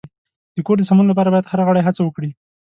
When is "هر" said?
1.51-1.59